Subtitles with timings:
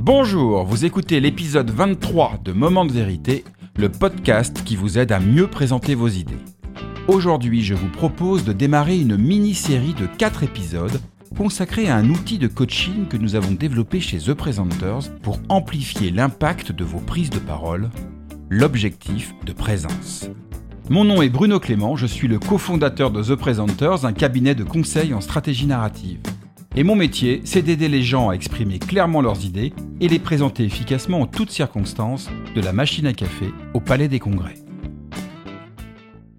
[0.00, 3.44] Bonjour, vous écoutez l'épisode 23 de Moment de vérité,
[3.76, 6.38] le podcast qui vous aide à mieux présenter vos idées.
[7.08, 11.00] Aujourd'hui, je vous propose de démarrer une mini-série de 4 épisodes
[11.36, 16.12] consacrés à un outil de coaching que nous avons développé chez The Presenters pour amplifier
[16.12, 17.90] l'impact de vos prises de parole,
[18.50, 20.30] l'objectif de présence.
[20.90, 24.62] Mon nom est Bruno Clément, je suis le cofondateur de The Presenters, un cabinet de
[24.62, 26.20] conseil en stratégie narrative.
[26.78, 30.62] Et mon métier, c'est d'aider les gens à exprimer clairement leurs idées et les présenter
[30.62, 34.54] efficacement en toutes circonstances, de la machine à café au palais des congrès.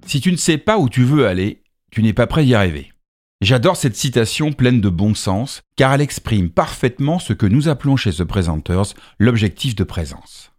[0.06, 2.94] Si tu ne sais pas où tu veux aller, tu n'es pas prêt d'y arriver.
[3.42, 7.98] J'adore cette citation pleine de bon sens, car elle exprime parfaitement ce que nous appelons
[7.98, 10.54] chez The Presenters l'objectif de présence.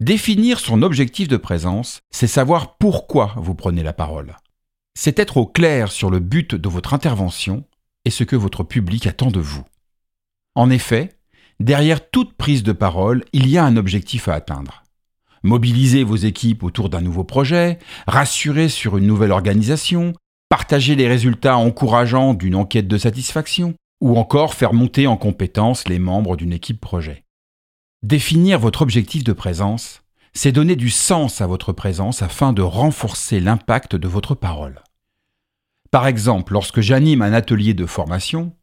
[0.00, 4.36] Définir son objectif de présence, c'est savoir pourquoi vous prenez la parole.
[4.92, 7.64] C'est être au clair sur le but de votre intervention
[8.04, 9.64] et ce que votre public attend de vous.
[10.54, 11.10] En effet,
[11.60, 14.82] derrière toute prise de parole, il y a un objectif à atteindre.
[15.42, 20.12] Mobiliser vos équipes autour d'un nouveau projet, rassurer sur une nouvelle organisation,
[20.48, 25.98] partager les résultats encourageants d'une enquête de satisfaction, ou encore faire monter en compétence les
[25.98, 27.24] membres d'une équipe projet.
[28.02, 30.02] Définir votre objectif de présence,
[30.34, 34.82] c'est donner du sens à votre présence afin de renforcer l'impact de votre parole.
[35.92, 38.54] Par exemple, lorsque j'anime un atelier de formation,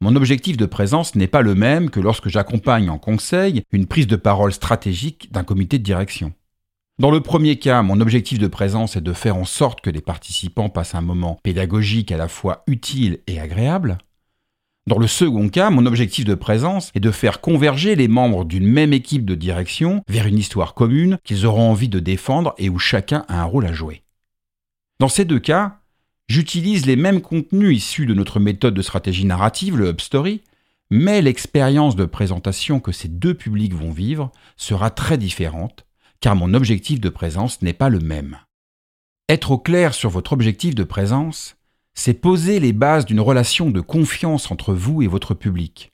[0.00, 4.06] mon objectif de présence n'est pas le même que lorsque j'accompagne en conseil une prise
[4.06, 6.32] de parole stratégique d'un comité de direction.
[6.98, 10.00] Dans le premier cas, mon objectif de présence est de faire en sorte que les
[10.00, 13.98] participants passent un moment pédagogique à la fois utile et agréable.
[14.86, 18.66] Dans le second cas, mon objectif de présence est de faire converger les membres d'une
[18.66, 22.78] même équipe de direction vers une histoire commune qu'ils auront envie de défendre et où
[22.78, 24.04] chacun a un rôle à jouer.
[25.00, 25.77] Dans ces deux cas,
[26.28, 30.42] J'utilise les mêmes contenus issus de notre méthode de stratégie narrative, le Hub Story,
[30.90, 35.86] mais l'expérience de présentation que ces deux publics vont vivre sera très différente,
[36.20, 38.38] car mon objectif de présence n'est pas le même.
[39.30, 41.56] Être au clair sur votre objectif de présence,
[41.94, 45.92] c'est poser les bases d'une relation de confiance entre vous et votre public.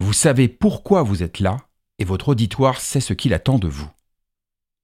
[0.00, 1.58] Vous savez pourquoi vous êtes là,
[1.98, 3.88] et votre auditoire sait ce qu'il attend de vous.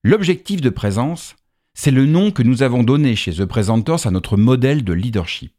[0.04, 1.34] L'objectif de présence,
[1.74, 5.54] c'est le nom que nous avons donné chez The Presenters à notre modèle de leadership.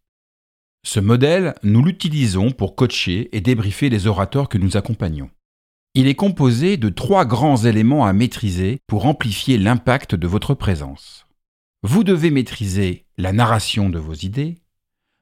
[0.86, 5.30] Ce modèle, nous l'utilisons pour coacher et débriefer les orateurs que nous accompagnons.
[5.96, 11.26] Il est composé de trois grands éléments à maîtriser pour amplifier l'impact de votre présence.
[11.84, 14.56] Vous devez maîtriser la narration de vos idées,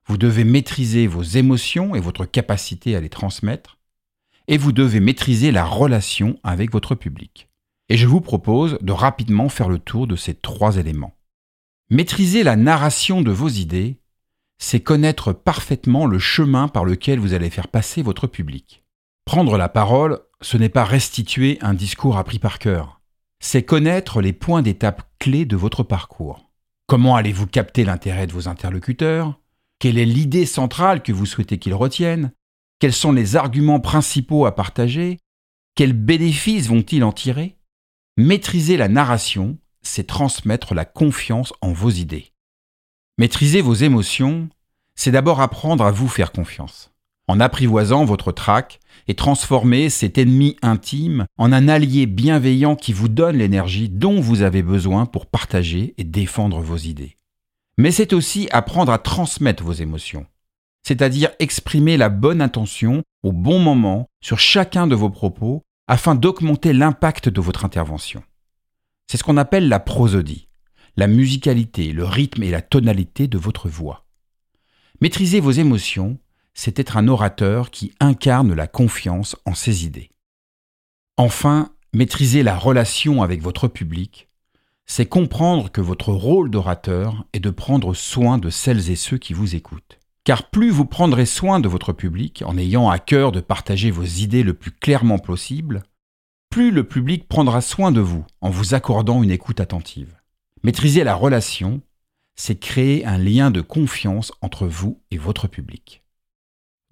[0.07, 3.77] vous devez maîtriser vos émotions et votre capacité à les transmettre,
[4.47, 7.50] et vous devez maîtriser la relation avec votre public
[7.91, 11.17] et je vous propose de rapidement faire le tour de ces trois éléments.
[11.89, 13.99] Maîtriser la narration de vos idées,
[14.59, 18.85] c'est connaître parfaitement le chemin par lequel vous allez faire passer votre public.
[19.25, 23.01] Prendre la parole, ce n'est pas restituer un discours appris par cœur,
[23.41, 26.49] c'est connaître les points d'étape clés de votre parcours.
[26.87, 29.37] Comment allez-vous capter l'intérêt de vos interlocuteurs?
[29.79, 32.31] Quelle est l'idée centrale que vous souhaitez qu'ils retiennent?
[32.79, 35.17] Quels sont les arguments principaux à partager?
[35.75, 37.57] Quels bénéfices vont-ils en tirer?
[38.23, 42.33] Maîtriser la narration, c'est transmettre la confiance en vos idées.
[43.17, 44.47] Maîtriser vos émotions,
[44.93, 46.91] c'est d'abord apprendre à vous faire confiance,
[47.27, 53.07] en apprivoisant votre trac et transformer cet ennemi intime en un allié bienveillant qui vous
[53.07, 57.17] donne l'énergie dont vous avez besoin pour partager et défendre vos idées.
[57.79, 60.27] Mais c'est aussi apprendre à transmettre vos émotions,
[60.83, 66.71] c'est-à-dire exprimer la bonne intention au bon moment sur chacun de vos propos afin d'augmenter
[66.71, 68.23] l'impact de votre intervention.
[69.07, 70.47] C'est ce qu'on appelle la prosodie,
[70.95, 74.05] la musicalité, le rythme et la tonalité de votre voix.
[75.01, 76.17] Maîtriser vos émotions,
[76.53, 80.11] c'est être un orateur qui incarne la confiance en ses idées.
[81.17, 84.29] Enfin, maîtriser la relation avec votre public,
[84.85, 89.33] c'est comprendre que votre rôle d'orateur est de prendre soin de celles et ceux qui
[89.33, 90.00] vous écoutent.
[90.23, 94.03] Car plus vous prendrez soin de votre public en ayant à cœur de partager vos
[94.03, 95.83] idées le plus clairement possible,
[96.51, 100.15] plus le public prendra soin de vous en vous accordant une écoute attentive.
[100.63, 101.81] Maîtriser la relation,
[102.35, 106.03] c'est créer un lien de confiance entre vous et votre public.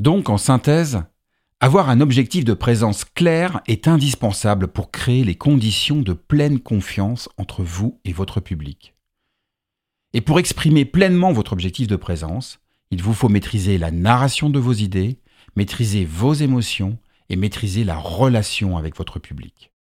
[0.01, 1.03] Donc, en synthèse,
[1.59, 7.29] avoir un objectif de présence clair est indispensable pour créer les conditions de pleine confiance
[7.37, 8.95] entre vous et votre public.
[10.13, 12.59] Et pour exprimer pleinement votre objectif de présence,
[12.91, 15.19] il vous faut maîtriser la narration de vos idées,
[15.55, 16.97] maîtriser vos émotions
[17.29, 19.71] et maîtriser la relation avec votre public.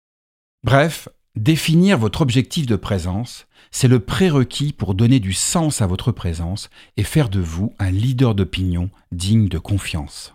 [0.63, 6.11] Bref, définir votre objectif de présence, c'est le prérequis pour donner du sens à votre
[6.11, 10.33] présence et faire de vous un leader d'opinion digne de confiance.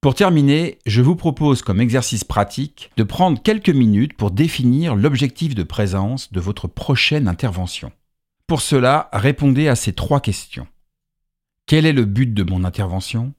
[0.00, 5.54] Pour terminer, je vous propose comme exercice pratique de prendre quelques minutes pour définir l'objectif
[5.54, 7.90] de présence de votre prochaine intervention.
[8.46, 10.66] Pour cela, répondez à ces trois questions.
[11.66, 13.32] Quel est le but de mon intervention?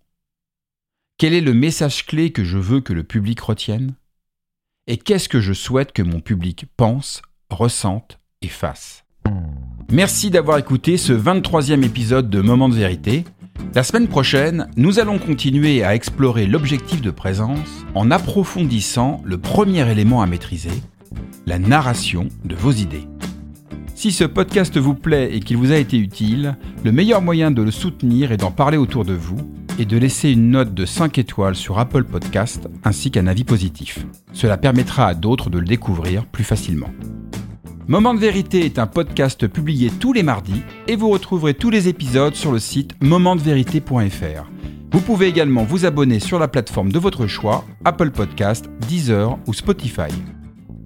[1.19, 3.94] Quel est le message clé que je veux que le public retienne?
[4.88, 9.04] Et qu'est-ce que je souhaite que mon public pense, ressente et fasse?
[9.92, 13.25] Merci d'avoir écouté ce 23e épisode de Moment de vérité.
[13.75, 19.88] La semaine prochaine, nous allons continuer à explorer l'objectif de présence en approfondissant le premier
[19.92, 20.81] élément à maîtriser,
[21.45, 23.07] la narration de vos idées.
[23.95, 27.62] Si ce podcast vous plaît et qu'il vous a été utile, le meilleur moyen de
[27.62, 29.38] le soutenir est d'en parler autour de vous
[29.80, 34.06] et de laisser une note de 5 étoiles sur Apple Podcast ainsi qu'un avis positif.
[34.33, 36.89] Cela permettra à d'autres de le découvrir plus facilement.
[37.88, 41.88] Moment de vérité est un podcast publié tous les mardis et vous retrouverez tous les
[41.88, 44.51] épisodes sur le site momentdevérité.fr.
[44.92, 49.53] Vous pouvez également vous abonner sur la plateforme de votre choix, Apple Podcast, Deezer ou
[49.53, 50.12] Spotify.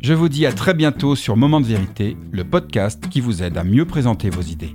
[0.01, 3.57] Je vous dis à très bientôt sur Moment de vérité, le podcast qui vous aide
[3.57, 4.73] à mieux présenter vos idées.